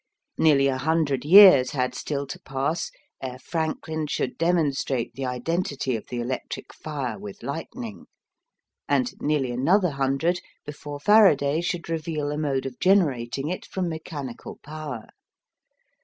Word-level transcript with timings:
Nearly 0.39 0.65
a 0.65 0.79
hundred 0.79 1.23
years 1.23 1.69
had 1.77 1.93
still 1.93 2.25
to 2.25 2.39
pass 2.39 2.89
ere 3.21 3.37
Franklin 3.37 4.07
should 4.07 4.35
demonstrate 4.35 5.13
the 5.13 5.27
identity 5.27 5.95
of 5.95 6.07
the 6.07 6.19
electric 6.19 6.73
fire 6.73 7.19
with 7.19 7.43
lightning, 7.43 8.07
and 8.89 9.13
nearly 9.21 9.51
another 9.51 9.91
hundred 9.91 10.39
before 10.65 10.99
Faraday 10.99 11.61
should 11.61 11.87
reveal 11.87 12.31
a 12.31 12.37
mode 12.39 12.65
of 12.65 12.79
generating 12.79 13.49
it 13.49 13.63
from 13.63 13.89
mechanical 13.89 14.57
power. 14.63 15.07